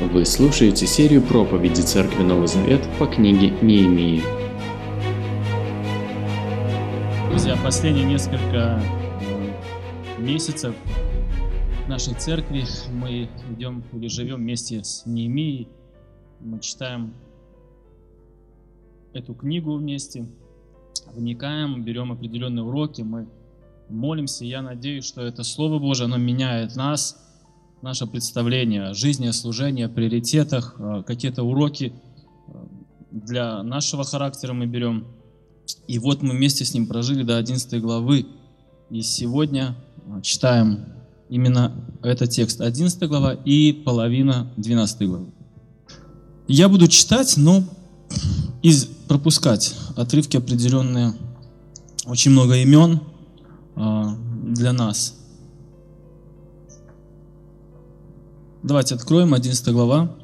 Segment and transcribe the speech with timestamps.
[0.00, 4.22] Вы слушаете серию проповеди Церкви Новый Завет по книге Неемии.
[7.28, 8.82] Друзья, последние несколько
[9.20, 10.74] э, месяцев
[11.84, 15.68] в нашей церкви мы идем или живем вместе с Неемией.
[16.40, 17.12] Мы читаем
[19.12, 20.26] эту книгу вместе,
[21.12, 23.28] вникаем, берем определенные уроки, мы
[23.90, 24.46] молимся.
[24.46, 27.22] Я надеюсь, что это Слово Божие, оно меняет нас–
[27.82, 31.92] наше представление о жизни, о служении, о приоритетах, э, какие-то уроки
[32.46, 32.52] э,
[33.10, 35.06] для нашего характера мы берем.
[35.86, 38.26] И вот мы вместе с ним прожили до 11 главы.
[38.90, 39.76] И сегодня
[40.06, 40.84] э, читаем
[41.30, 45.26] именно этот текст, 11 глава и половина 12 главы.
[46.48, 47.62] Я буду читать, но
[48.62, 51.14] из, пропускать отрывки определенные,
[52.04, 53.00] очень много имен
[53.76, 55.16] для нас–
[58.62, 60.14] Давайте откроем 11 глава.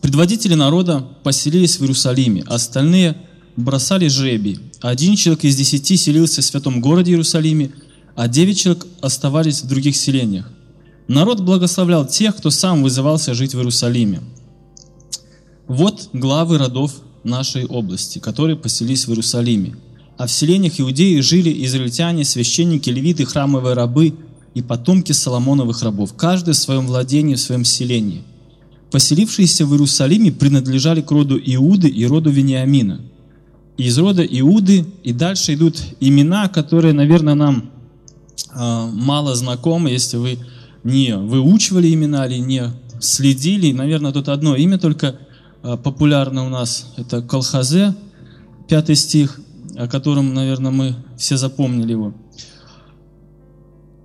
[0.00, 3.18] Предводители народа поселились в Иерусалиме, остальные
[3.54, 4.58] бросали жребий.
[4.80, 7.72] Один человек из десяти селился в святом городе Иерусалиме,
[8.16, 10.50] а девять человек оставались в других селениях.
[11.06, 14.22] Народ благословлял тех, кто сам вызывался жить в Иерусалиме.
[15.66, 16.94] Вот главы родов
[17.24, 19.76] нашей области, которые поселились в Иерусалиме.
[20.16, 24.14] А в селениях Иудеи жили израильтяне, священники, левиты, храмовые рабы–
[24.54, 28.22] и потомки Соломоновых рабов, каждый в своем владении, в своем селении.
[28.90, 33.00] Поселившиеся в Иерусалиме принадлежали к роду Иуды и роду Вениамина.
[33.76, 37.70] Из рода Иуды и дальше идут имена, которые, наверное, нам
[38.54, 40.38] э, мало знакомы, если вы
[40.84, 43.72] не выучивали имена или не следили.
[43.72, 45.16] Наверное, тут одно имя только
[45.62, 47.94] э, популярно у нас, это Колхазе,
[48.68, 49.40] пятый стих,
[49.76, 52.14] о котором, наверное, мы все запомнили его.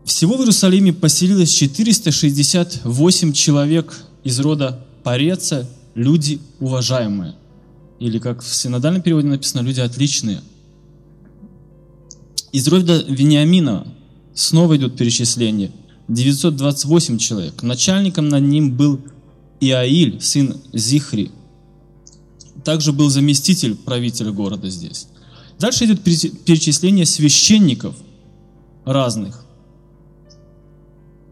[0.06, 7.36] Всего в Иерусалиме поселилось 468 человек из рода Пореца, люди уважаемые.
[8.00, 10.42] Или, как в синодальном переводе написано, люди отличные.
[12.52, 13.88] Из рода Вениамина
[14.34, 15.72] снова идет перечисление.
[16.10, 17.64] 928 человек.
[17.64, 19.00] Начальником над ним был
[19.62, 21.32] Иаиль, сын Зихри.
[22.66, 25.08] Также был заместитель правителя города здесь.
[25.60, 27.96] Дальше идет перечисление священников
[28.84, 29.43] разных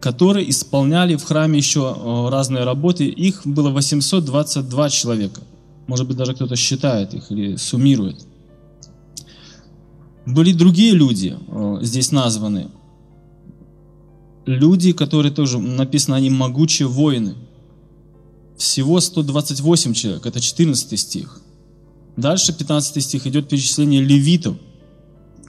[0.02, 3.06] которые исполняли в храме еще э, разные работы.
[3.06, 5.42] Их было 822 человека.
[5.88, 8.26] Может быть, даже кто-то считает их или суммирует.
[10.26, 12.70] Были другие люди э, здесь названы.
[14.48, 17.36] Люди, которые тоже, написано, они могучие воины.
[18.58, 21.42] Всего 128 человек, это 14 стих.
[22.18, 24.58] Дальше 15 стих идет перечисление левитов,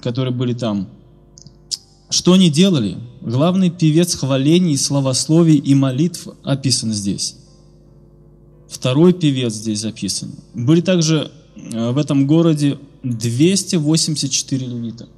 [0.03, 0.89] которые были там.
[2.11, 2.99] Что они делали?
[3.23, 7.37] Главный певец хвалений, славословий и молитв описан здесь.
[8.69, 10.33] Второй певец здесь записан.
[10.55, 15.09] Были также э, в этом городе 284 левита.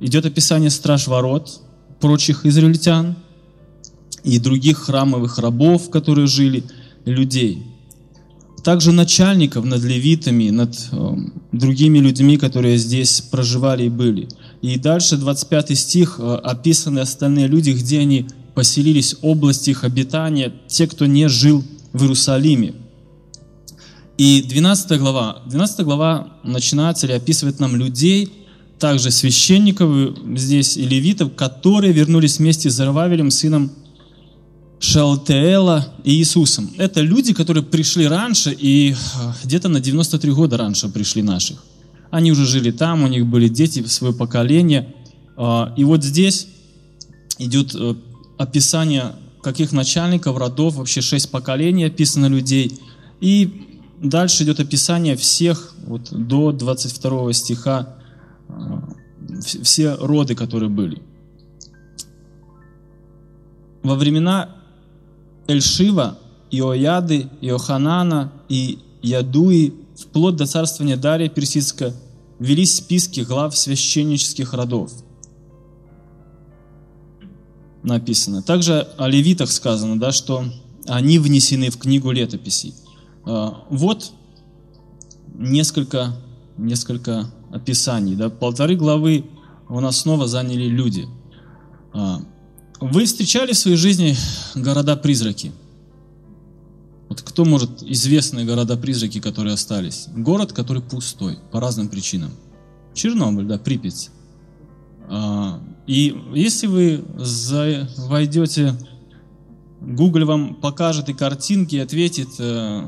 [0.00, 1.60] Идет описание страж ворот,
[2.00, 3.14] прочих израильтян
[4.24, 6.64] и других храмовых рабов, которые жили,
[7.04, 7.62] людей.
[8.62, 11.16] Также начальников над левитами, над э,
[11.52, 14.28] другими людьми, которые здесь проживали и были–
[14.62, 20.86] и дальше 25 стих э, описаны остальные люди, где они поселились, области их обитания, те,
[20.86, 22.74] кто не жил в Иерусалиме.
[24.18, 28.30] И 12 глава, 12 глава начинается или описывает нам людей,
[28.78, 33.72] также священников здесь и левитов, которые вернулись вместе с Зарававелем, сыном
[34.82, 36.68] Шалтеэла и Иисусом.
[36.76, 38.96] Это люди, которые пришли раньше и э,
[39.44, 41.62] где-то на 93 года раньше пришли наших.
[42.10, 44.92] Они уже жили там, у них были дети, свое поколение.
[45.36, 46.48] А, и вот здесь
[47.38, 47.94] идет э,
[48.38, 52.76] описание каких начальников, родов, вообще шесть поколений описано людей.
[53.20, 57.94] И дальше идет описание всех, вот до 22 стиха,
[59.62, 61.00] все роды, которые были.
[63.84, 64.56] Во времена
[65.46, 66.18] Эльшива,
[66.50, 71.92] Иояды, Иоханана и Ядуи вплоть до царствования Дария Персидского,
[72.38, 74.92] велись списки глав священнических родов.
[77.82, 78.42] Написано.
[78.42, 80.44] Также о левитах сказано, да, что
[80.86, 82.74] они внесены в книгу летописей.
[83.24, 84.12] А, вот
[85.34, 86.16] несколько,
[86.56, 88.14] несколько описаний.
[88.14, 88.30] Да.
[88.30, 89.24] Полторы главы
[89.68, 91.06] у нас снова заняли люди.
[92.82, 94.16] А, вы встречали в своей жизни
[94.54, 95.52] города-призраки?
[97.08, 100.08] Вот кто может известные города-призраки, которые остались?
[100.14, 102.30] Город, который пустой по разным причинам.
[102.94, 104.10] Чернобыль, да, Припять.
[105.08, 107.04] А, и если вы
[108.08, 108.74] войдете
[109.80, 112.82] Google вам покажет и картинки, и ответит э,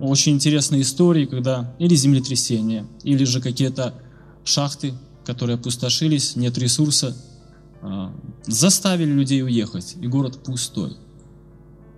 [0.00, 3.94] очень интересные истории, когда или землетрясения, или же какие-то
[4.44, 4.92] шахты,
[5.24, 7.16] которые опустошились, нет ресурса,
[7.80, 8.08] э,
[8.46, 10.96] заставили людей уехать, и город пустой.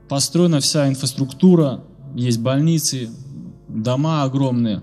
[0.08, 3.11] Построена вся инфраструктура, есть больницы,
[3.69, 4.82] дома огромные.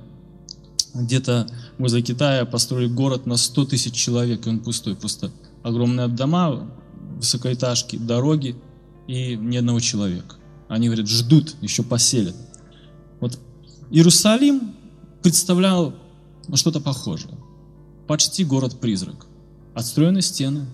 [0.94, 1.48] Где-то
[1.78, 4.96] возле Китая построили город на 100 тысяч человек, и он пустой.
[4.96, 5.31] Просто
[5.63, 6.69] огромные дома,
[7.18, 8.56] высокоэтажки, дороги
[9.08, 10.36] и ни одного человека.
[10.68, 12.36] Они говорят, ждут, еще поселят.
[13.19, 13.38] Вот
[13.90, 14.74] Иерусалим
[15.22, 15.94] представлял
[16.56, 17.38] что-то похожее.
[18.08, 19.28] Почти город-призрак.
[19.74, 20.66] Отстроены стены,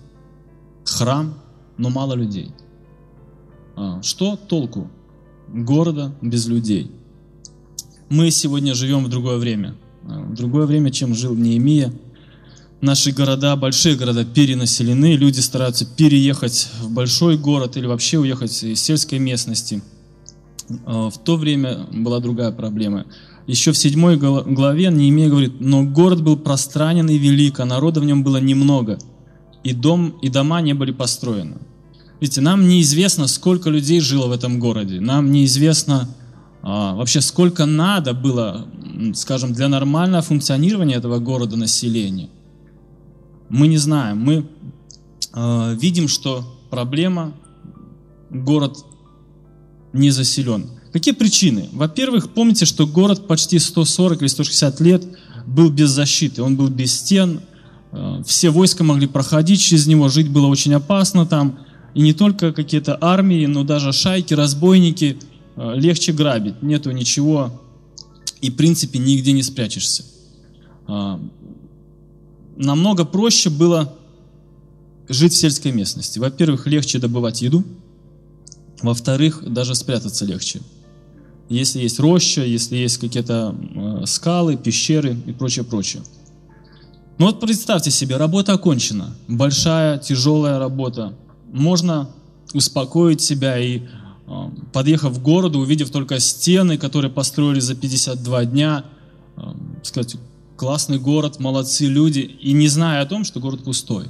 [0.88, 1.34] храм,
[1.76, 2.52] но мало людей.
[3.76, 4.90] А, что толку
[5.48, 6.90] города без людей?
[8.08, 9.74] Мы сегодня живем в другое время.
[10.04, 11.92] А, в другое время, чем жил Неемия.
[12.80, 18.80] Наши города, большие города перенаселены, люди стараются переехать в большой город или вообще уехать из
[18.80, 19.82] сельской местности.
[20.86, 23.06] А, в то время была другая проблема.
[23.46, 28.04] Еще в седьмой главе Неемия говорит, «Но город был пространен и велик, а народа в
[28.04, 28.98] нем было немного,
[29.68, 31.58] и, дом, и дома не были построены».
[32.20, 35.00] Видите, нам неизвестно, сколько людей жило в этом городе.
[35.00, 36.08] Нам неизвестно,
[36.62, 38.66] а, вообще сколько надо было,
[39.14, 42.28] скажем, для нормального функционирования этого города населения.
[43.48, 44.18] Мы не знаем.
[44.18, 44.46] Мы
[45.32, 47.32] э, видим, что проблема,
[48.30, 48.84] город
[49.92, 50.66] не заселен.
[50.92, 51.68] Какие причины?
[51.72, 55.04] Во-первых, помните, что город почти 140 или 160 лет
[55.46, 57.40] был без защиты, он был без стен,
[58.24, 61.58] все войска могли проходить через него, жить было очень опасно там,
[61.94, 65.18] и не только какие-то армии, но даже шайки, разбойники–
[65.60, 67.60] Э, легче грабить, нету ничего,
[68.40, 70.04] и в принципе нигде не спрячешься.
[70.86, 71.20] А,
[72.56, 73.92] намного проще было
[75.08, 76.20] жить в сельской местности.
[76.20, 77.64] Во-первых, легче добывать еду,
[78.82, 80.60] во-вторых, даже спрятаться легче.
[81.48, 86.04] Если есть роща, если есть какие-то э, скалы, пещеры и прочее, прочее.
[87.18, 91.14] Ну вот представьте себе, работа окончена, большая, тяжелая работа.
[91.52, 92.10] Можно
[92.54, 93.82] успокоить себя и
[94.28, 98.84] а, подъехав к городу, увидев только стены, которые построили за 52 дня,
[99.36, 100.14] а, сказать,
[100.56, 104.06] классный город, молодцы люди, и не зная о том, что город пустой.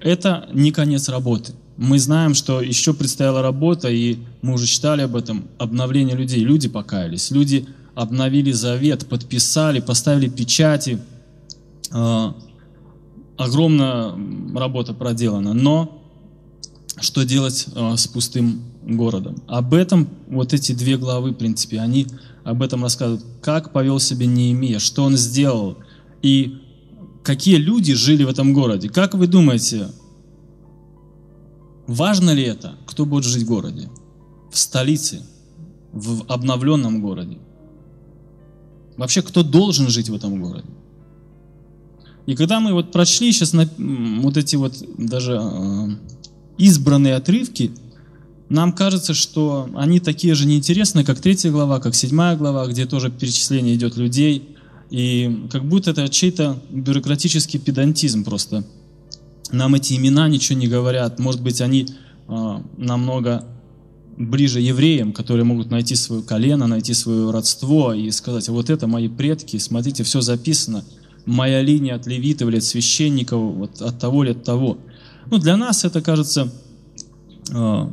[0.00, 1.54] Это не конец работы.
[1.78, 6.40] Мы знаем, что еще предстояла работа, и мы уже читали об этом, обновление людей.
[6.40, 10.98] Люди покаялись, люди обновили завет, подписали, поставили печати.
[11.92, 12.36] А,
[13.36, 14.14] огромная
[14.54, 16.02] работа проделана, но
[17.00, 19.36] что делать э, с пустым городом.
[19.46, 22.06] Об этом вот эти две главы, в принципе, они
[22.44, 25.78] об этом рассказывают, как повел себя Неемия, что он сделал
[26.22, 26.58] и
[27.22, 28.88] какие люди жили в этом городе.
[28.88, 29.88] Как вы думаете,
[31.86, 33.88] важно ли это, кто будет жить в городе?
[34.50, 35.22] В столице,
[35.92, 37.38] в обновленном городе?
[38.96, 40.68] Вообще, кто должен жить в этом городе?
[42.30, 43.68] И когда мы вот прочли сейчас на,
[44.20, 45.88] вот эти вот даже э,
[46.58, 47.72] избранные отрывки,
[48.48, 53.10] нам кажется, что они такие же неинтересные, как третья глава, как седьмая глава, где тоже
[53.10, 54.56] перечисление идет людей,
[54.90, 58.64] и как будто это чей-то бюрократический педантизм просто.
[59.50, 61.18] Нам эти имена ничего не говорят.
[61.18, 61.88] Может быть, они
[62.28, 63.44] э, намного
[64.16, 69.08] ближе евреям, которые могут найти свое колено, найти свое родство и сказать, вот это мои
[69.08, 70.84] предки, смотрите, все записано,
[71.26, 74.78] моя линия от левитов или от священников, вот от того или от того.
[75.30, 76.52] Ну, для нас это, кажется,
[77.52, 77.88] э,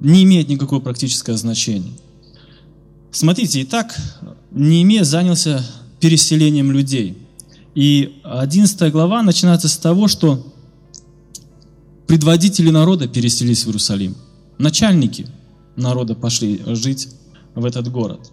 [0.00, 1.92] не имеет никакого практического значения.
[3.10, 3.96] Смотрите, и так
[4.50, 5.64] Неемия занялся
[6.00, 7.16] переселением людей.
[7.74, 10.46] И 11 глава начинается с того, что
[12.06, 14.14] предводители народа переселились в Иерусалим.
[14.58, 15.26] Начальники
[15.76, 17.08] народа пошли жить
[17.54, 18.30] в этот город.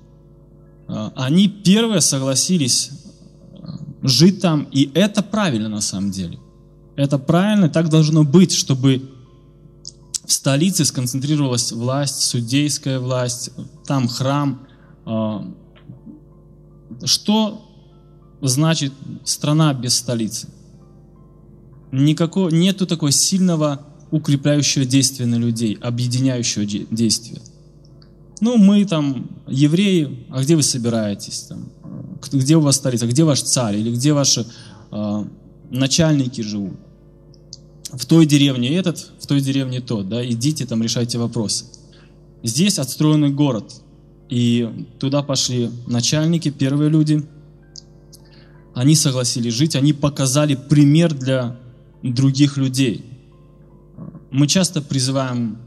[0.88, 2.91] Э, они первые согласились
[4.01, 6.39] жить там, и это правильно на самом деле–
[6.96, 9.10] это правильно, так должно быть, чтобы
[10.25, 13.51] в столице сконцентрировалась власть, судейская власть,
[13.86, 14.67] там храм.
[15.05, 15.51] А,
[17.03, 17.67] что
[18.41, 18.93] значит
[19.24, 20.48] страна без столицы?
[21.91, 27.41] Никакого, нету такого сильного укрепляющего действия на людей, объединяющего действия.
[28.41, 31.43] Ну, мы там, евреи, а где вы собираетесь?
[31.43, 31.69] Там?
[32.31, 33.07] Где у вас столица?
[33.07, 33.77] Где ваш царь?
[33.77, 34.45] Или где ваши
[34.91, 35.25] э,
[35.69, 36.74] начальники живут?
[37.93, 41.65] в той деревне этот, в той деревне тот, да, идите там, решайте вопросы.
[42.43, 43.81] Здесь отстроенный город,
[44.29, 47.24] и туда пошли начальники, первые люди,
[48.74, 51.57] они согласились жить, они показали пример для
[52.01, 53.05] других людей.
[54.31, 55.57] Мы часто призываем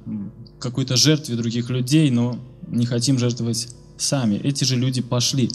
[0.59, 4.37] к какой-то жертве других людей, но не хотим жертвовать сами.
[4.37, 5.51] Эти же люди пошли.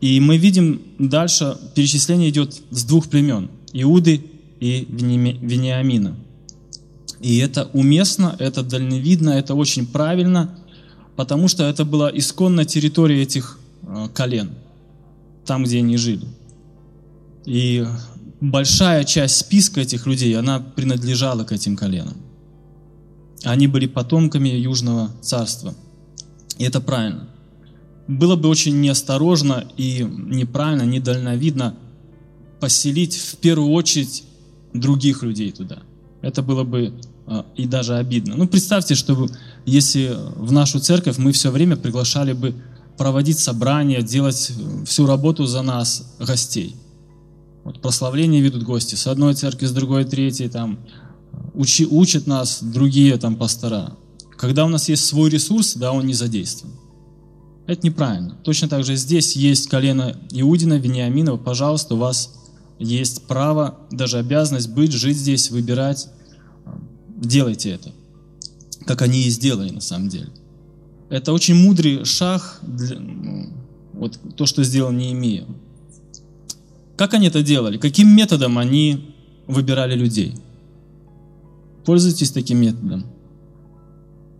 [0.00, 3.50] И мы видим дальше, перечисление идет с двух племен.
[3.72, 4.24] Иуды
[4.60, 6.16] и Вениамина.
[7.20, 10.58] И это уместно, это дальновидно, это очень правильно,
[11.14, 14.50] потому что это была исконная территория этих э, колен,
[15.46, 16.26] там, где они жили.
[17.44, 17.86] И
[18.40, 22.16] большая часть списка этих людей, она принадлежала к этим коленам.
[23.44, 25.74] Они были потомками Южного царства.
[26.62, 27.26] И это правильно.
[28.06, 31.74] Было бы очень неосторожно и неправильно, недальновидно
[32.60, 34.22] поселить в первую очередь
[34.72, 35.80] других людей туда.
[36.20, 36.94] Это было бы
[37.26, 38.36] а, и даже обидно.
[38.36, 39.28] Ну, представьте, что
[39.66, 42.54] если в нашу церковь мы все время приглашали бы
[42.96, 44.52] проводить собрания, делать
[44.86, 46.76] всю работу за нас, гостей.
[47.64, 50.78] Вот прославление ведут гости с одной церкви, с другой, третьей, там,
[51.54, 53.96] учи, учат нас другие там пастора.
[54.42, 56.74] Когда у нас есть свой ресурс, да, он не задействован.
[57.68, 58.36] Это неправильно.
[58.42, 61.36] Точно так же здесь есть колено Иудина, Вениаминова.
[61.36, 62.34] Пожалуйста, у вас
[62.80, 66.08] есть право, даже обязанность быть, жить здесь, выбирать.
[67.08, 67.92] Делайте это.
[68.84, 70.30] Как они и сделали на самом деле.
[71.08, 73.52] Это очень мудрый шаг, для, ну,
[73.92, 75.46] вот то, что сделал Неемия.
[76.96, 77.78] Как они это делали?
[77.78, 79.14] Каким методом они
[79.46, 80.34] выбирали людей?
[81.84, 83.06] Пользуйтесь таким методом.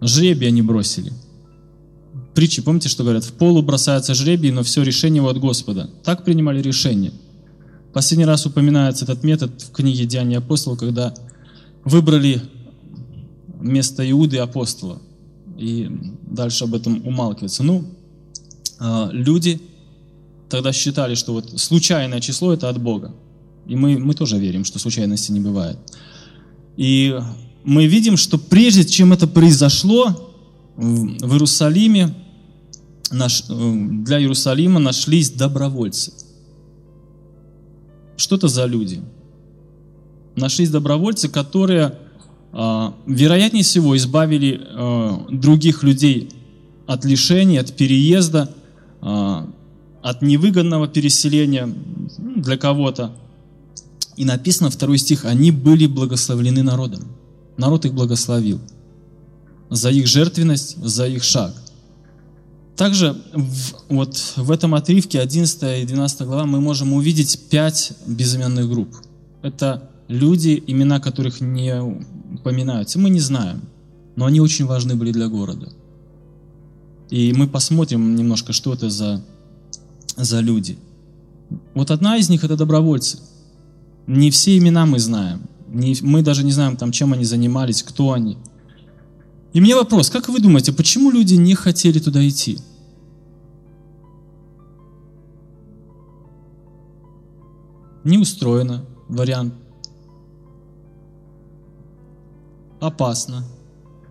[0.03, 1.13] Жребий они бросили.
[2.35, 3.25] Притчи, помните, что говорят?
[3.25, 5.89] В полу бросается жребий, но все решение от Господа.
[6.03, 7.13] Так принимали решение.
[7.93, 11.15] Последний раз упоминается этот метод в книге Деяния апостолов, когда
[11.85, 12.41] выбрали
[13.61, 15.01] место Иуды апостола.
[15.59, 15.89] И
[16.27, 17.63] дальше об этом умалкивается.
[17.63, 17.85] Ну,
[18.81, 19.61] а, люди
[20.49, 23.15] тогда считали, что вот случайное число– это от Бога.
[23.67, 25.79] И мы, мы тоже верим, что случайности не бывает.
[26.77, 27.17] И
[27.65, 30.33] мы видим, что прежде чем это произошло,
[30.77, 32.15] в Иерусалиме,
[33.11, 36.13] э, для Иерусалима нашлись добровольцы.
[38.17, 39.01] Что это за люди?
[40.35, 41.99] Нашлись добровольцы, которые,
[42.53, 46.31] а, вероятнее всего, избавили э, других людей
[46.87, 48.51] от лишений, от переезда,
[49.01, 49.49] а,
[50.03, 51.69] от невыгодного переселения
[52.19, 53.15] для кого-то.
[54.17, 57.03] И написано второй стих, они были благословлены народом.
[57.57, 58.61] Народ их благословил
[59.73, 61.55] за их жертвенность, за их шаг.
[62.77, 68.69] Также в, вот в этом отрывке 11 и 12 глава мы можем увидеть пять безыменных
[68.69, 68.95] групп.
[69.41, 71.81] Это люди, имена которых не
[72.35, 72.99] упоминаются.
[72.99, 73.63] Мы не знаем,
[74.15, 75.73] но они очень важны были для города.
[77.09, 79.23] И мы посмотрим немножко, что это за,
[80.17, 80.79] за люди.
[81.75, 83.19] Вот одна из них– это добровольцы.
[84.07, 85.43] Не все имена мы знаем.
[85.73, 88.39] Не, мы даже не знаем, там, чем они занимались, кто они–
[89.53, 92.59] и мне вопрос, как вы думаете, почему люди не хотели туда идти?
[98.05, 99.55] Не устроено вариант.
[102.81, 103.45] Опасно.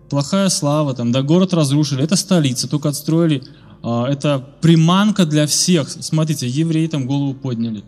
[0.10, 3.44] Плохая слава, там, да город разрушили, это столица, только отстроили.
[3.82, 5.90] А, это приманка для всех.
[5.90, 7.84] Смотрите, евреи там голову подняли.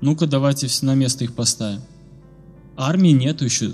[0.00, 1.82] Ну-ка, давайте на место их поставим.
[2.76, 3.70] Армии нету еще.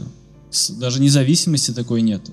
[0.79, 2.33] Даже независимости такой нету.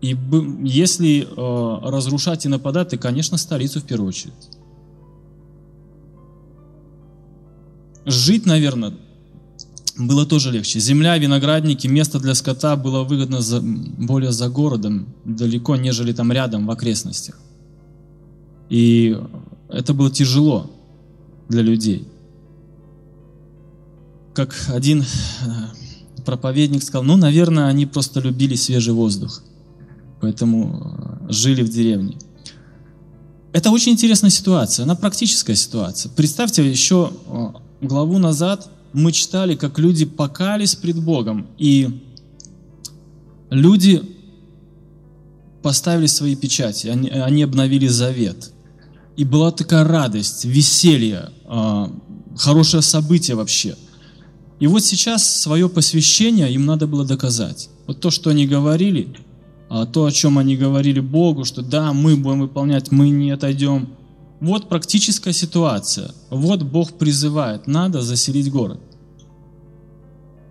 [0.00, 0.16] И
[0.64, 4.34] если э, разрушать и нападать, то, конечно, столицу в первую очередь.
[8.04, 8.94] Жить, наверное,
[9.98, 10.78] было тоже легче.
[10.78, 16.66] Земля, виноградники, место для скота было выгодно за, более за городом, далеко, нежели там рядом,
[16.66, 17.38] в окрестностях.
[18.68, 19.16] И
[19.68, 20.70] это было тяжело
[21.48, 22.06] для людей.
[24.36, 25.04] Как один э,
[26.24, 29.42] проповедник сказал, ну, наверное, они просто любили свежий воздух
[30.20, 32.16] поэтому э, жили в деревне.
[33.52, 36.10] Это очень интересная ситуация, она практическая ситуация.
[36.10, 37.46] Представьте, еще э,
[37.80, 42.02] главу назад мы читали, как люди покались пред Богом, и
[43.50, 44.02] люди
[45.62, 48.52] поставили свои печати, они, они обновили завет.
[49.16, 51.30] И была такая радость, веселье,
[52.36, 53.74] хорошее событие вообще.
[54.58, 57.68] И вот сейчас свое посвящение им надо было доказать.
[57.86, 59.14] Вот то, что они говорили,
[59.68, 63.88] а, то, о чем они говорили Богу, что да, мы будем выполнять, мы не отойдем.
[64.40, 66.12] Вот практическая ситуация.
[66.30, 68.80] Вот Бог призывает, надо заселить город.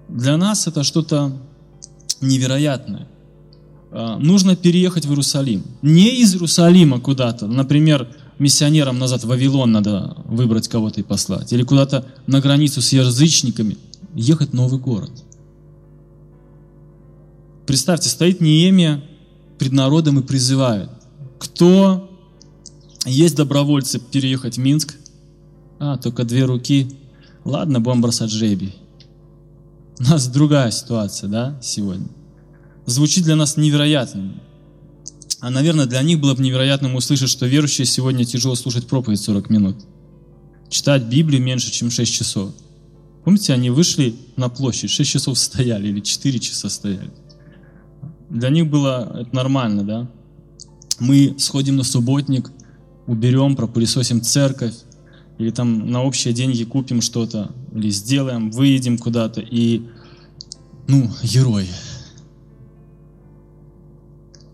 [0.07, 1.31] Для нас это что-то
[2.21, 3.07] невероятное.
[3.91, 5.63] А, нужно переехать в Иерусалим.
[5.81, 8.07] Не из Иерусалима куда-то, например,
[8.39, 13.77] миссионерам назад в Вавилон надо выбрать кого-то и послать, или куда-то на границу с язычниками,
[14.15, 15.11] ехать в новый город–
[17.65, 19.03] Представьте, стоит Неемия
[19.57, 20.89] пред народом и призывает.
[21.39, 22.09] Кто
[23.05, 24.95] есть добровольцы переехать в Минск?
[25.79, 26.95] А, только две руки.
[27.43, 28.75] Ладно, будем бросать жребий.
[29.99, 32.07] У нас другая ситуация, да, сегодня.
[32.85, 34.41] Звучит для нас невероятным.
[35.39, 39.49] А, наверное, для них было бы невероятным услышать, что верующие сегодня тяжело слушать проповедь 40
[39.49, 39.77] минут.
[40.69, 42.51] Читать Библию меньше, чем 6 часов.
[43.25, 47.11] Помните, они вышли на площадь, 6 часов стояли или 4 часа стояли.
[48.29, 50.11] Для них было это нормально, да?
[50.99, 52.51] Мы сходим на субботник,
[53.07, 54.75] уберем, пропылесосим церковь,
[55.39, 59.81] или там на общие деньги купим что-то, или сделаем, выедем куда-то, и,
[60.87, 61.67] ну, герой.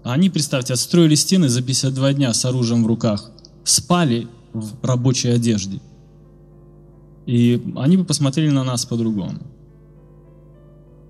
[0.04, 3.32] А они, представьте, отстроили стены за 52 дня с оружием в руках,
[3.66, 5.82] спали в рабочей одежде.
[7.25, 9.40] И они бы посмотрели на нас по-другому.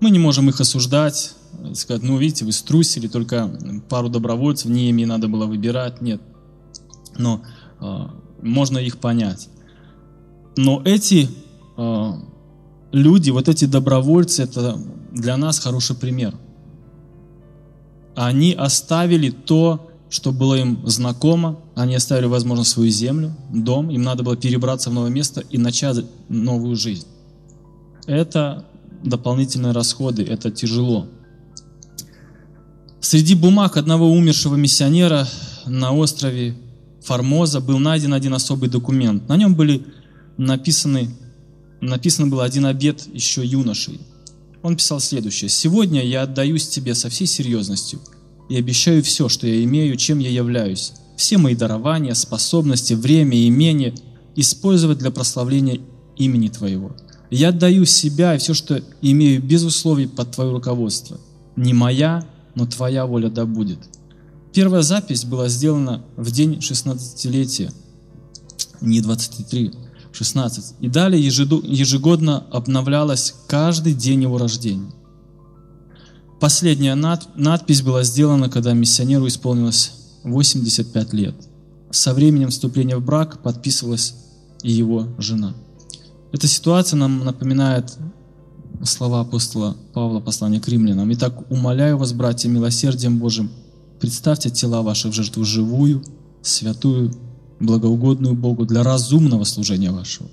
[0.00, 1.34] Мы не можем их осуждать,
[1.74, 3.50] сказать, ну, видите, вы струсили, только
[3.88, 6.20] пару добровольцев, не ими надо было выбирать, нет.
[7.16, 7.42] Но
[7.80, 8.06] э,
[8.42, 9.48] можно их понять.
[10.56, 11.28] Но эти
[11.76, 12.12] э,
[12.90, 14.78] люди, вот эти добровольцы, это
[15.12, 16.34] для нас хороший пример.
[18.14, 24.22] Они оставили то, что было им знакомо, они оставили, возможно, свою землю, дом, им надо
[24.22, 27.06] было перебраться в новое место и начать новую жизнь.
[28.06, 28.66] Это
[29.02, 31.06] дополнительные расходы, это тяжело.
[33.00, 35.26] Среди бумаг одного умершего миссионера
[35.64, 36.56] на острове
[37.02, 39.26] Формоза был найден один особый документ.
[39.30, 39.86] На нем были
[40.36, 41.08] написаны,
[41.80, 43.98] написан был один обет еще юношей.
[44.62, 45.48] Он писал следующее.
[45.48, 47.98] «Сегодня я отдаюсь тебе со всей серьезностью
[48.48, 53.94] и обещаю все, что я имею, чем я являюсь, все мои дарования, способности, время имение
[54.36, 55.80] использовать для прославления
[56.16, 56.96] имени Твоего.
[57.30, 61.18] Я отдаю себя и все, что имею без условий под Твое руководство.
[61.56, 63.78] Не моя, но Твоя воля да будет».
[64.52, 67.72] Первая запись была сделана в день 16-летия,
[68.82, 69.72] не 23,
[70.12, 70.74] 16.
[70.80, 74.92] И далее ежегодно обновлялась каждый день его рождения.
[76.42, 79.92] Последняя надпись была сделана, когда миссионеру исполнилось
[80.24, 81.36] 85 лет.
[81.92, 84.16] Со временем вступления в брак подписывалась
[84.64, 85.54] и его жена.
[86.32, 87.96] Эта ситуация нам напоминает
[88.82, 91.12] слова апостола Павла, послания к римлянам.
[91.12, 93.48] «Итак, умоляю вас, братья, милосердием Божьим,
[94.00, 96.02] представьте тела ваши в жертву живую,
[96.42, 97.12] святую,
[97.60, 100.28] благоугодную Богу для разумного служения вашего.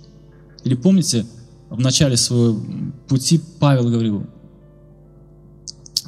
[0.64, 1.28] Или помните,
[1.70, 2.60] в начале своего
[3.08, 4.26] пути Павел говорил,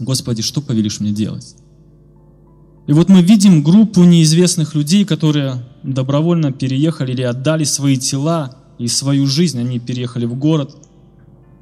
[0.01, 1.55] Господи, что повелишь мне делать?
[2.87, 8.87] И вот мы видим группу неизвестных людей, которые добровольно переехали или отдали свои тела и
[8.87, 10.75] свою жизнь, они переехали в город.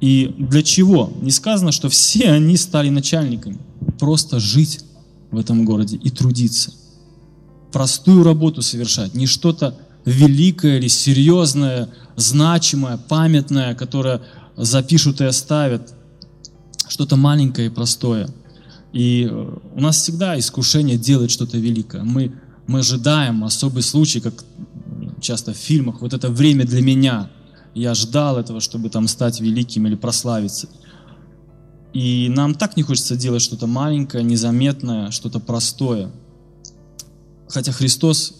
[0.00, 1.12] И для чего?
[1.20, 3.58] Не сказано, что все они стали начальниками.
[3.98, 4.80] Просто жить
[5.30, 6.72] в этом городе и трудиться
[7.72, 14.22] простую работу совершать, не что-то великое или серьезное, значимое, памятное, которое
[14.56, 15.94] запишут и оставят,
[16.90, 18.28] что-то маленькое и простое.
[18.92, 22.02] И э, у нас всегда искушение делать что-то великое.
[22.02, 22.32] Мы,
[22.66, 24.44] мы ожидаем особый случай, как
[25.20, 27.30] часто в фильмах, вот это время для меня.
[27.74, 30.68] Я ждал этого, чтобы там стать великим или прославиться.
[31.92, 36.10] И нам так не хочется делать что-то маленькое, незаметное, что-то простое.
[37.48, 38.34] Хотя Христос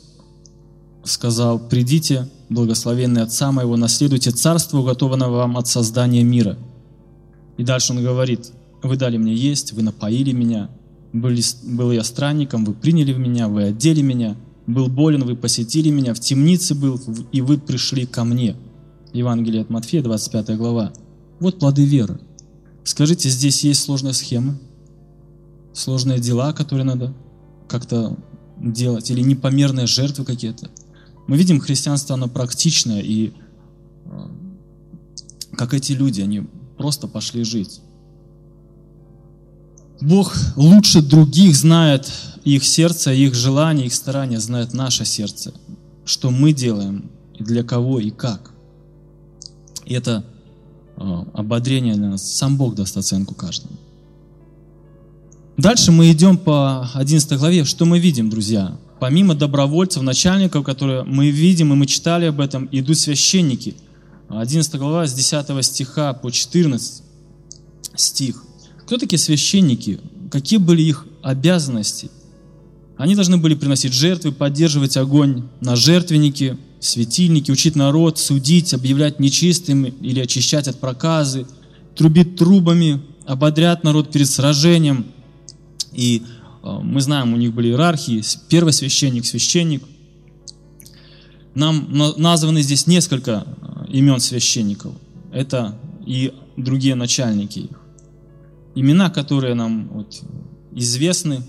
[1.04, 6.58] сказал, придите, благословенный Отца моего, наследуйте царство, уготованное вам от создания мира.
[7.60, 10.70] И дальше он говорит, вы дали мне есть, вы напоили меня,
[11.12, 14.34] были, был я странником, вы приняли в меня, вы одели меня,
[14.66, 16.98] был болен, вы посетили меня, в темнице был,
[17.32, 18.56] и вы пришли ко мне.
[19.12, 20.94] Евангелие от Матфея, 25 глава.
[21.38, 22.18] Вот плоды веры.
[22.82, 24.58] Скажите, здесь есть сложная схема?
[25.74, 27.12] Сложные дела, которые надо
[27.68, 28.16] как-то
[28.58, 30.70] делать, или непомерные жертвы какие-то.
[31.26, 33.34] Мы видим, христианство, оно практичное, и
[34.06, 34.28] э,
[35.58, 36.46] как эти люди, они
[36.80, 37.82] просто пошли жить.
[40.00, 42.10] Бог лучше других знает
[42.42, 45.52] их сердце, их желания, их старания, знает наше сердце,
[46.06, 48.52] что мы делаем, для кого, и как.
[49.84, 50.24] И это
[50.96, 52.22] э, ободрение для нас.
[52.22, 53.76] Сам Бог даст оценку каждому.
[55.58, 57.64] Дальше мы идем по 11 главе.
[57.64, 58.78] Что мы видим, друзья?
[59.00, 63.74] Помимо добровольцев, начальников, которые мы видим, и мы читали об этом, идут священники.
[64.30, 67.02] 11 глава с 10 стиха по 14
[67.96, 68.44] стих.
[68.84, 70.00] Кто такие священники?
[70.30, 72.10] Какие были их обязанности?
[72.96, 79.84] Они должны были приносить жертвы, поддерживать огонь на жертвеннике, светильники, учить народ, судить, объявлять нечистым
[79.84, 81.46] или очищать от проказы,
[81.96, 85.06] трубить трубами, ободрять народ перед сражением–
[85.92, 86.22] И
[86.62, 89.82] э, мы знаем, у них были иерархии, первый священник, священник.
[91.54, 94.94] Нам названы здесь несколько э, имен священников.
[95.32, 97.80] Это и другие начальники их.
[98.74, 100.22] Имена, которые нам вот,
[100.72, 101.42] известны,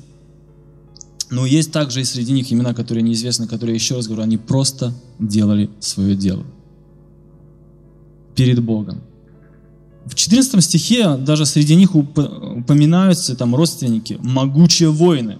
[1.30, 4.94] но есть также и среди них имена, которые неизвестны, которые, еще раз говорю, они просто
[5.20, 6.44] делали свое дело
[8.36, 9.02] перед Богом.
[10.06, 15.38] В 14 стихе даже среди них упоминаются там родственники, могучие воины.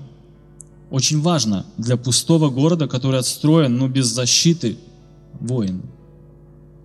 [0.92, 4.78] Очень важно для пустого города, который отстроен, но без защиты,
[5.40, 5.82] воин.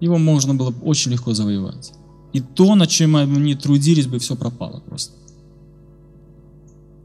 [0.01, 1.93] Его можно было очень легко завоевать.
[2.33, 5.15] И то, над чем они трудились бы, все пропало просто.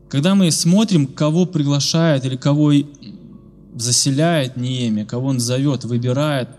[0.10, 2.74] Когда мы смотрим, кого приглашает или кого
[3.76, 6.50] заселяет Неемия, кого он зовет, выбирает,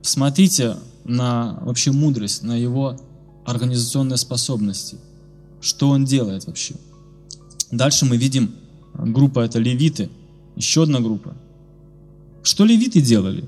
[0.00, 2.98] смотрите на вообще мудрость, на его
[3.44, 4.96] организационные способности.
[5.60, 6.76] Что он делает вообще?
[7.70, 8.54] Дальше мы видим,
[8.94, 10.08] группа это левиты,
[10.56, 11.34] еще одна группа.
[12.42, 13.44] Что левиты делали?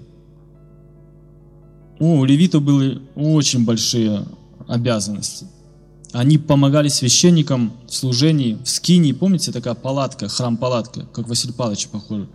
[1.99, 4.27] У левитов были очень большие
[4.69, 5.47] обязанности.
[6.13, 9.13] Они помогали священникам в служении в Скинии.
[9.13, 12.29] Помните, такая палатка, храм-палатка, как Василий Павлович похоже.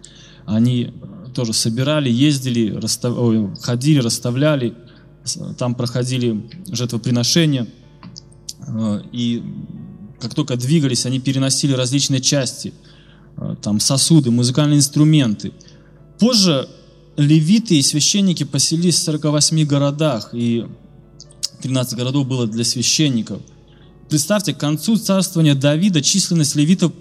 [0.46, 0.94] Они
[1.34, 3.16] тоже собирали, ездили, расстав...
[3.62, 4.76] ходили, расставляли
[5.58, 7.68] там проходили жертвоприношения,
[8.68, 9.44] э, и
[10.20, 12.74] как только двигались, они переносили различные части,
[13.38, 15.54] э, там сосуды, музыкальные инструменты.
[16.20, 16.68] Позже
[17.18, 20.66] левиты и священники поселились в 48 городах, и
[21.62, 23.42] 13 городов было для священников.
[24.10, 26.92] Представьте, к концу царствования Давида численность левитов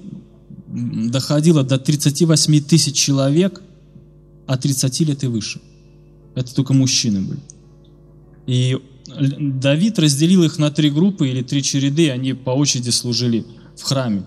[0.68, 3.62] доходила до 38 тысяч человек,
[4.46, 5.60] а 30 лет и выше.
[6.34, 7.40] Это только мужчины были.
[8.46, 8.78] И
[9.40, 13.44] Давид разделил их на три группы или три череды, они по очереди служили
[13.76, 14.24] в храме.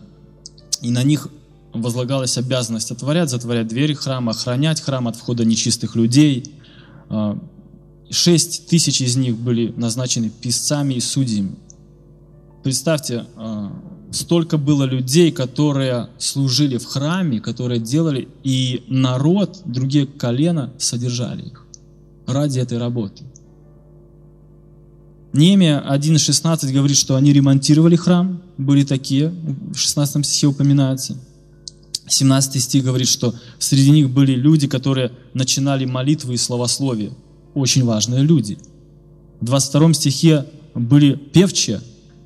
[0.81, 1.29] И на них
[1.73, 6.55] возлагалась обязанность отворять, затворять двери храма, охранять храм от входа нечистых людей.
[7.09, 7.37] А,
[8.09, 11.55] шесть тысяч из них были назначены писцами и судьями.
[12.63, 13.71] Представьте, а,
[14.11, 21.65] столько было людей, которые служили в храме, которые делали, и народ, другие колена содержали их
[22.27, 23.23] ради этой работы.
[25.33, 31.17] Немия 1.16 говорит, что они ремонтировали храм, были такие, в 16 стихе упоминается.
[32.07, 37.11] 17 стих говорит, что среди них были люди, которые начинали молитвы и словословие.
[37.53, 38.57] Очень важные люди.
[39.39, 41.81] В 22 стихе были певчие,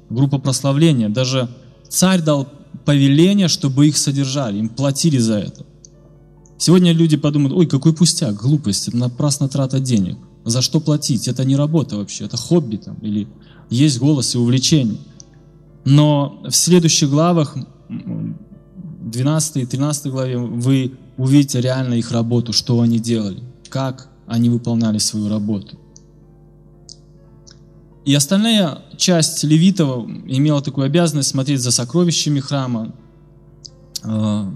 [0.10, 1.10] группа прославления.
[1.10, 1.50] Даже
[1.90, 2.48] царь дал
[2.86, 5.66] повеление, чтобы их содержали, им платили за это.
[6.58, 10.18] Сегодня люди подумают, ой, какой пустяк, глупость, это напрасно трата денег.
[10.44, 11.28] За что платить?
[11.28, 13.28] Это не работа вообще, это хобби там, или
[13.70, 14.98] есть голос и увлечение.
[15.86, 17.58] Но в следующих главах,
[19.12, 24.98] 12 и 13 главе, вы увидите реально их работу, что они делали, как они выполняли
[24.98, 25.78] свою работу.
[28.06, 32.94] И остальная часть левитов имела такую обязанность смотреть за сокровищами храма,
[34.04, 34.52] э,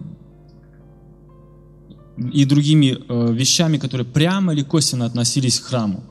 [2.33, 6.03] и другими э, вещами, которые прямо или косвенно относились к храму.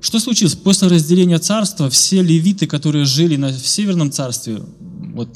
[0.00, 0.54] Что случилось?
[0.54, 4.62] После разделения царства все левиты, которые жили на, в Северном царстве,
[5.14, 5.30] вот,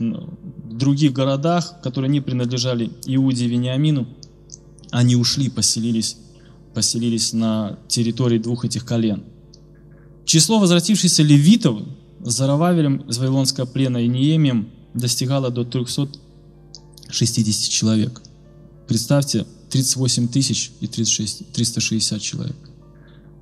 [0.79, 4.07] других городах, которые не принадлежали Иуде и Вениамину,
[4.91, 6.17] они ушли, поселились,
[6.75, 9.25] поселились на территории двух этих колен.
[10.25, 11.83] Число возвратившихся левитов
[12.25, 18.23] с Зарававелем из Вавилонского плена и Неемием достигало до 360 человек.
[18.87, 22.57] Представьте, 38 тысяч и 36, 360 человек.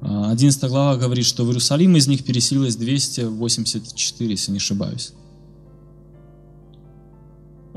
[0.01, 5.12] 11 а, глава говорит, что в Иерусалим из них переселилось 284, если не ошибаюсь.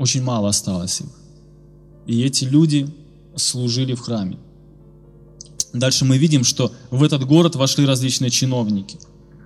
[0.00, 1.08] Очень мало осталось их.
[2.06, 2.88] И эти люди
[3.36, 4.38] служили в храме.
[5.74, 8.98] Дальше мы видим, что в этот город вошли различные чиновники,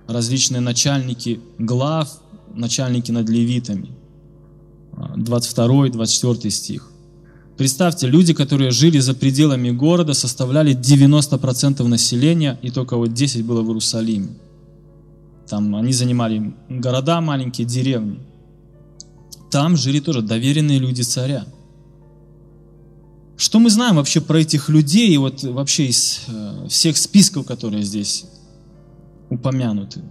[0.07, 2.09] различные начальники глав,
[2.53, 3.89] начальники над левитами.
[4.93, 6.89] 22-24 стих.
[7.57, 13.61] Представьте, люди, которые жили за пределами города, составляли 90% населения, и только вот 10 было
[13.61, 14.29] в Иерусалиме.
[15.49, 18.19] Там они занимали города маленькие, деревни.
[19.55, 21.45] Там жили тоже доверенные люди царя.
[23.37, 27.83] Что мы знаем вообще про этих людей, и вот вообще из э, всех списков, которые
[27.83, 28.25] здесь
[29.29, 30.01] упомянуты?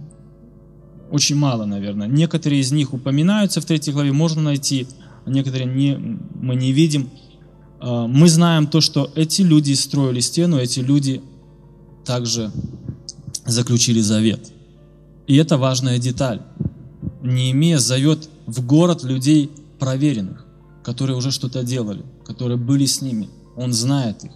[1.11, 2.07] Очень мало, наверное.
[2.07, 4.87] Некоторые из них упоминаются в третьей главе, можно найти,
[5.25, 5.95] а некоторые не,
[6.41, 7.11] мы не видим.
[7.79, 11.21] А, мы знаем то, что эти люди строили стену, эти люди
[12.03, 12.51] также
[13.45, 14.51] заключили завет.
[15.27, 16.41] И это важная деталь.
[17.21, 20.45] Неемия зовет в город людей проверенных,
[20.83, 23.29] которые уже что-то делали, которые были с ними.
[23.55, 24.31] Он знает их.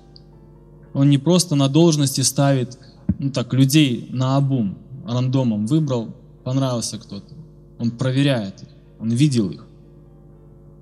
[0.93, 2.77] Он не просто на должности ставит
[3.19, 7.33] ну так, людей на обум, рандомом выбрал, понравился кто-то.
[7.77, 8.69] Он проверяет их,
[8.99, 9.65] он видел их.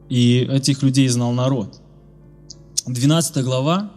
[0.09, 1.79] И этих людей знал народ.
[2.85, 3.91] 12 глава,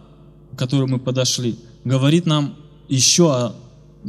[0.53, 2.55] к которой мы подошли, говорит нам
[2.89, 3.55] еще о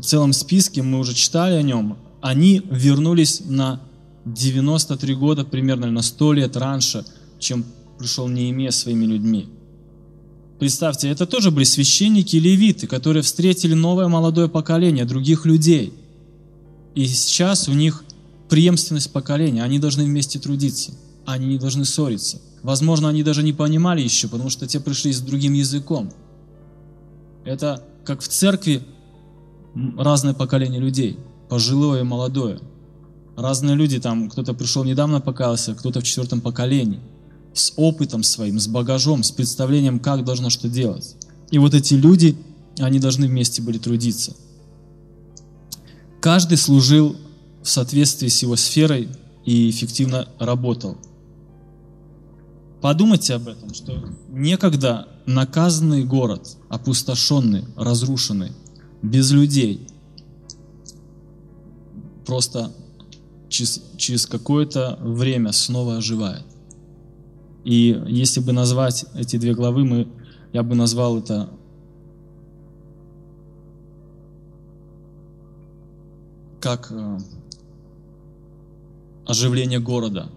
[0.02, 1.96] целом списке, мы уже читали о нем.
[2.20, 3.80] Они вернулись на
[4.24, 7.04] 93 года, примерно на 100 лет раньше,
[7.38, 7.64] чем
[7.98, 9.48] пришел Неемия своими людьми.
[10.58, 15.92] Представьте, это тоже были священники и левиты, которые встретили новое молодое поколение других людей.
[16.94, 18.04] И сейчас у них
[18.48, 20.92] преемственность поколения, они должны вместе трудиться,
[21.26, 22.40] они не должны ссориться.
[22.62, 26.12] Возможно, они даже не понимали еще, потому что те пришли с другим языком.
[27.44, 28.82] Это как в церкви
[29.98, 32.60] разное поколение людей, пожилое и молодое.
[33.36, 37.00] Разные люди, там кто-то пришел недавно покаялся, кто-то в четвертом поколении–
[37.54, 41.16] с опытом своим, с багажом, с представлением, как должно что делать.
[41.50, 42.36] И вот эти люди,
[42.78, 44.34] они должны вместе были трудиться.
[46.20, 47.16] Каждый служил
[47.62, 49.08] в соответствии с его сферой
[49.44, 50.96] и эффективно работал.
[52.80, 58.52] Подумайте об этом, что некогда наказанный город, опустошенный, разрушенный,
[59.02, 59.86] без людей,
[62.26, 62.72] просто
[63.52, 66.44] через, через какое-то время снова оживает.
[67.64, 70.08] И если бы назвать эти две главы, мы,
[70.52, 71.50] я бы назвал это
[76.60, 77.18] как э,
[79.26, 80.30] оживление города,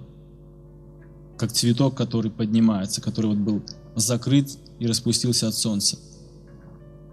[1.37, 3.63] как цветок, который поднимается, который вот был
[3.95, 5.97] закрыт и распустился от солнца.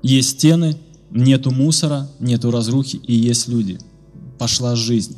[0.02, 0.76] Есть стены,
[1.10, 3.78] нету мусора, нету разрухи и есть люди.
[4.38, 5.16] Пошла жизнь.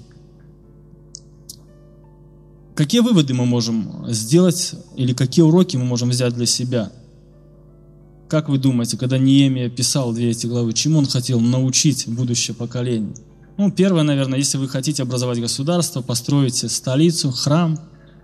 [2.75, 6.91] Какие выводы мы можем сделать или какие уроки мы можем взять для себя?
[8.29, 13.15] Как вы думаете, когда Неемия писал две эти главы, чему он хотел научить будущее поколение?
[13.59, 17.79] Ну, первое, наверное, если вы хотите образовать государство, построите столицу, храм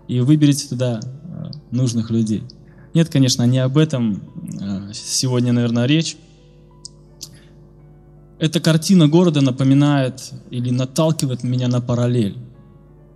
[0.09, 2.43] и выберите туда э, нужных людей.
[2.93, 4.21] Нет, конечно, не об этом
[4.61, 6.17] э, сегодня, наверное, речь.
[8.41, 12.37] Эта картина города напоминает или наталкивает меня на параллель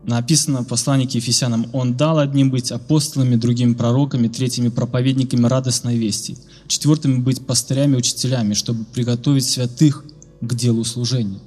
[0.06, 5.96] написано в послании к Ефесянам, «Он дал одним быть апостолами, другими пророками, третьими проповедниками радостной
[5.96, 6.36] вести,
[6.68, 10.04] четвертыми быть пастырями, учителями, чтобы приготовить святых
[10.40, 11.38] к делу служения,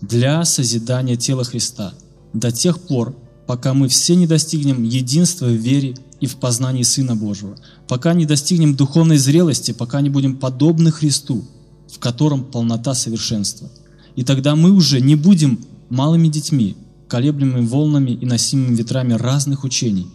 [0.00, 1.94] для созидания тела Христа,
[2.32, 7.16] до тех пор, пока мы все не достигнем единства в вере и в познании Сына
[7.16, 7.56] Божьего,
[7.88, 11.44] пока не достигнем духовной зрелости, пока не будем подобны Христу,
[11.92, 13.68] в котором полнота совершенства.
[14.16, 16.76] И тогда мы уже не будем малыми детьми,
[17.08, 20.10] колеблемыми волнами и носимыми ветрами разных учений,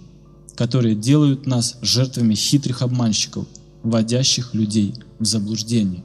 [0.55, 3.47] которые делают нас жертвами хитрых обманщиков,
[3.83, 6.03] вводящих людей в заблуждение.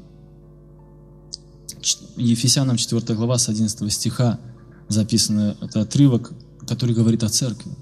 [2.16, 4.38] Ефесянам 4 глава с 11 стиха
[4.88, 6.32] записан этот отрывок,
[6.66, 7.72] который говорит о церкви.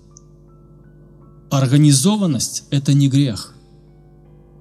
[1.51, 3.55] Организованность– это не грех.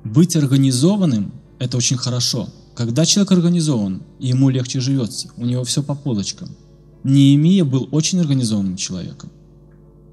[0.04, 2.50] Быть организованным– это очень хорошо.
[2.76, 6.50] Когда человек организован, ему легче живется, у него все по полочкам–
[7.04, 9.30] Неемия был очень организованным человеком.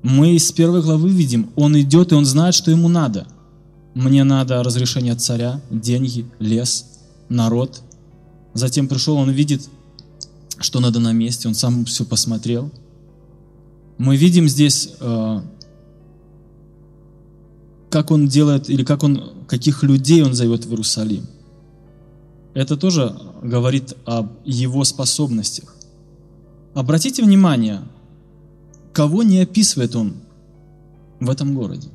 [0.02, 3.26] Мы из первой главы видим, он идет и он знает, что ему надо.
[3.94, 7.82] Мне надо разрешение от царя, деньги, лес, народ.
[8.54, 9.68] Затем пришел, он видит,
[10.58, 12.70] что надо на месте, он сам все посмотрел.
[13.98, 15.40] Мы видим здесь, э,
[17.90, 21.26] как он делает, или как он, каких людей он зовет в Иерусалим.
[22.54, 25.74] Это тоже говорит об его способностях.
[26.74, 27.80] Обратите внимание,
[28.92, 30.14] кого не описывает он
[31.20, 31.88] в этом городе.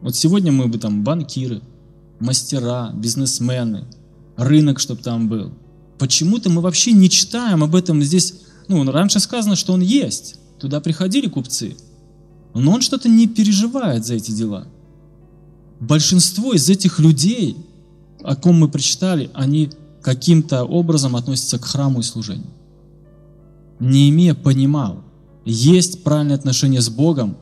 [0.00, 1.60] Вот сегодня мы бы там банкиры,
[2.20, 3.84] мастера, бизнесмены,
[4.36, 5.52] рынок, чтобы там был.
[5.98, 8.34] Почему-то мы вообще не читаем об этом здесь.
[8.68, 10.36] Ну, раньше сказано, что он есть.
[10.58, 11.76] Туда приходили купцы.
[12.54, 14.66] Но он что-то не переживает за эти дела.
[15.78, 17.56] Большинство из этих людей,
[18.22, 19.70] о ком мы прочитали, они
[20.02, 22.46] каким-то образом относятся к храму и служению.
[23.80, 25.02] Неемия понимал,
[25.44, 27.36] есть правильное отношение с Богом,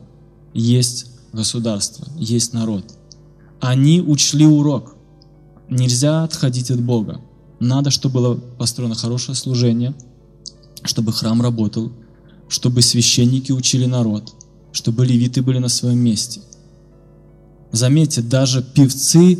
[0.53, 2.85] есть государство, есть народ.
[3.59, 4.95] Они учли урок.
[5.69, 7.21] Нельзя отходить от Бога.
[7.59, 9.93] Надо, чтобы было построено хорошее служение,
[10.83, 11.91] чтобы храм работал,
[12.47, 14.33] чтобы священники учили народ,
[14.71, 16.41] чтобы левиты были на своем месте.
[17.71, 19.37] Заметьте, даже певцы,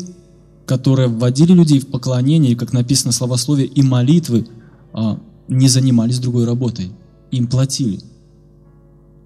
[0.66, 4.46] которые вводили людей в поклонение, как написано словословие, и молитвы,
[4.92, 5.18] а,
[5.50, 6.92] не занимались другой работой.
[7.30, 8.00] Им платили.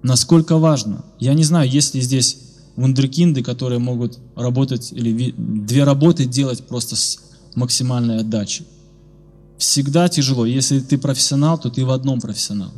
[0.03, 1.05] Насколько важно?
[1.19, 2.37] Я не знаю, есть ли здесь
[2.75, 7.19] вундеркинды, которые могут работать или две работы делать просто с
[7.55, 8.65] максимальной отдачей.
[9.57, 10.45] Всегда тяжело.
[10.45, 12.71] Если ты профессионал, то ты в одном профессионал.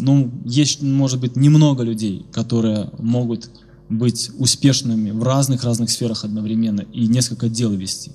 [0.00, 3.50] Ну, есть, может быть, немного людей, которые могут
[3.88, 8.12] быть успешными в разных-разных сферах одновременно и несколько дел вести.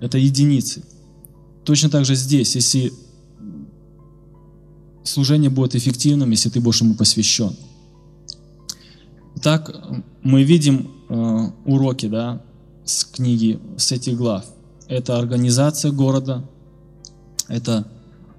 [0.00, 0.82] Это единицы.
[1.64, 2.92] Точно так же здесь, если
[5.04, 7.54] служение будет эффективным, если ты будешь ему посвящен.
[9.42, 9.70] Так
[10.22, 12.42] мы видим э, уроки да,
[12.84, 14.44] с книги, с этих глав.
[14.88, 16.44] Это организация города,
[17.48, 17.86] это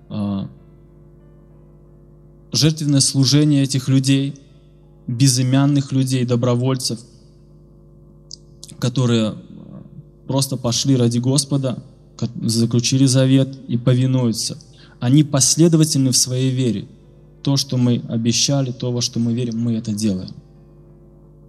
[0.10, 0.48] э,
[2.52, 4.36] жертвенное служение этих людей,
[5.08, 7.00] безымянных людей, добровольцев,
[8.80, 9.36] которые
[10.28, 11.84] просто пошли ради Господа,
[12.42, 14.58] заключили завет и повинуются.
[15.00, 16.88] Они последовательны в своей вере.
[17.44, 20.34] То, что мы обещали, то, во что мы верим, мы это делаем.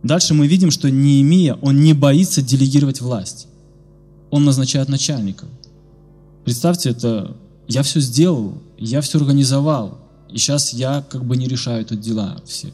[0.03, 3.49] Дальше мы видим, что Неемия, он не боится делегировать власть.
[4.31, 5.47] Он назначает начальника.
[6.45, 7.37] Представьте, это
[7.69, 9.99] я все сделал, я все организовал,
[10.31, 12.73] и сейчас я как бы не решаю тут дела все.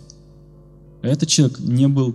[1.03, 2.15] Этот человек не был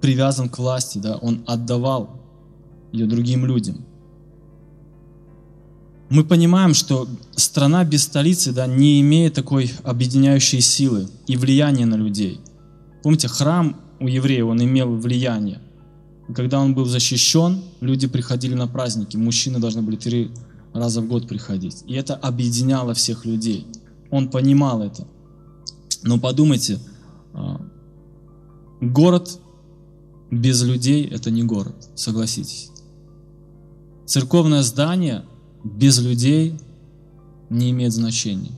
[0.00, 2.20] привязан к власти, да, он отдавал
[2.92, 3.84] ее другим людям.
[6.10, 11.96] Мы понимаем, что страна без столицы да, не имеет такой объединяющей силы и влияния на
[11.96, 12.40] людей.
[13.02, 15.60] Помните, храм у евреев, он имел влияние.
[16.34, 19.16] Когда он был защищен, люди приходили на праздники.
[19.16, 20.30] Мужчины должны были три
[20.72, 21.84] раза в год приходить.
[21.86, 23.66] И это объединяло всех людей.
[24.10, 25.06] Он понимал это.
[26.02, 26.78] Но подумайте,
[27.34, 27.60] а,
[28.80, 29.40] город
[30.30, 32.70] без людей– это не город, согласитесь.
[34.06, 35.24] Церковное здание
[35.64, 36.58] без людей
[37.50, 38.52] не имеет значения.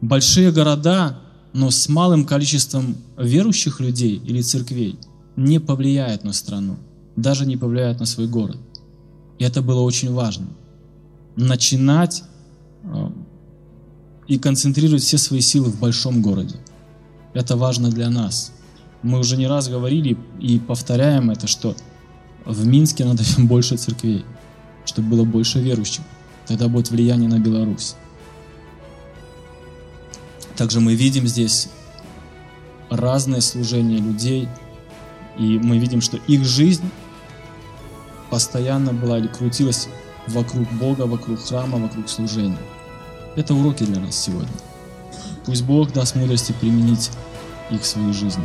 [0.00, 1.18] Большие города,
[1.52, 4.98] но с малым количеством верующих людей или церквей
[5.36, 6.76] не повлияют на страну,
[7.16, 8.58] даже не повлияют на свой город.
[9.38, 10.46] И это было очень важно.
[11.36, 12.22] Начинать
[12.84, 13.12] а,
[14.26, 16.56] и концентрировать все свои силы в большом городе.
[17.34, 18.52] Это важно для нас.
[19.02, 21.74] Мы уже не раз говорили и повторяем это, что
[22.44, 24.24] в Минске надо больше церквей,
[24.90, 26.02] чтобы было больше верующих.
[26.46, 27.94] Тогда будет влияние на Беларусь.
[30.56, 31.68] Также мы видим здесь
[32.90, 34.48] разное служение людей,
[35.38, 36.90] и мы видим, что их жизнь
[38.30, 39.88] постоянно была или крутилась
[40.26, 42.58] вокруг Бога, вокруг храма, вокруг служения.
[43.36, 44.52] Это уроки для нас сегодня.
[45.46, 47.10] Пусть Бог даст мудрости применить
[47.70, 48.44] их в своей жизни.